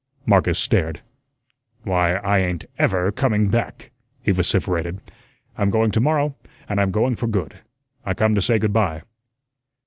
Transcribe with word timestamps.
Marcus 0.25 0.57
stared. 0.57 1.01
"Why, 1.83 2.15
I 2.15 2.39
ain't 2.39 2.65
EVER 2.79 3.11
coming 3.11 3.49
back," 3.51 3.91
he 4.23 4.31
vociferated. 4.31 4.99
"I'm 5.59 5.69
going 5.69 5.91
to 5.91 5.99
morrow, 6.01 6.35
and 6.67 6.81
I'm 6.81 6.89
going 6.89 7.13
for 7.13 7.27
good. 7.27 7.59
I 8.03 8.15
come 8.15 8.33
to 8.33 8.41
say 8.41 8.57
good 8.57 8.73
by." 8.73 9.03